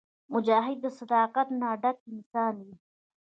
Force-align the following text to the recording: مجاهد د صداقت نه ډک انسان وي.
مجاهد 0.33 0.77
د 0.83 0.85
صداقت 0.99 1.47
نه 1.61 1.67
ډک 1.81 1.97
انسان 2.13 2.55
وي. 2.65 2.75